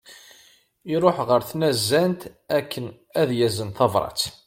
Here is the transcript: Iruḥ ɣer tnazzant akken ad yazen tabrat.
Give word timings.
Iruḥ 0.93 1.17
ɣer 1.27 1.41
tnazzant 1.49 2.21
akken 2.57 2.85
ad 3.21 3.29
yazen 3.39 3.69
tabrat. 3.77 4.21